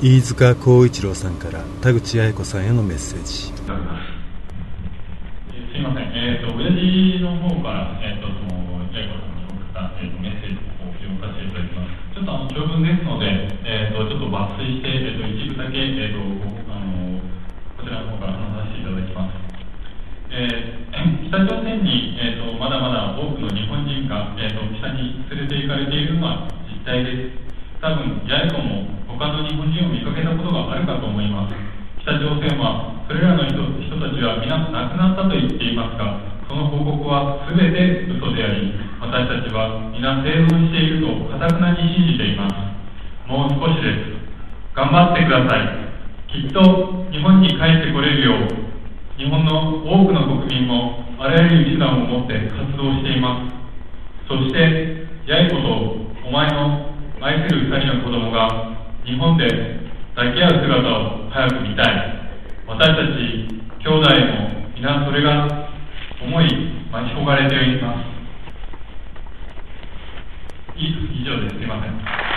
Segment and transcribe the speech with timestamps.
[0.00, 3.62] 飯塚浩一郎さんから田口八重子さんへのメッセージすい
[5.82, 10.62] ません、えーと、親父の方から、えーと、その八重子さんに送った、えーと、メッセージを
[11.02, 11.90] 読ませていただきます。
[12.14, 13.26] ちょっとあの長文ですので、
[13.66, 16.22] えー、とちょっと抜粋して、えー、と一部だけ、えー、と
[16.70, 17.18] あの
[17.74, 19.34] こちらの方から話させていただきます。
[20.30, 27.50] えー、北朝鮮に、えー、とまだまだ多くの日本人が、えー、と北に連れて行かれているのは実態です。
[27.82, 28.86] 多分八重子も
[29.18, 31.54] 他の日本人を見かけたことがあるかと思います。
[32.06, 38.70] 北朝鮮はそれらの人人たちは皆亡くなったと言っていますがその報告は全て嘘であり
[39.02, 42.54] 私たちは皆生存しているとかたくなに信じています。
[43.26, 44.22] もう少しです。
[44.78, 45.82] 頑張ってください。
[46.30, 48.54] きっと日本に帰ってこれるよう
[49.18, 54.30] 日本の多くの国民もあらゆる手段を持って活動しています。
[54.30, 58.77] そして八重子とお前の愛する2人の子供が
[59.08, 59.48] 日本で
[60.14, 61.86] 抱き合う姿を早く見たい。
[62.66, 63.48] 私たち
[63.80, 65.70] 兄弟も皆それが
[66.20, 66.44] 思い
[66.92, 68.04] 巻き込まれています。
[70.76, 71.56] 以上です。
[71.56, 72.27] すいません。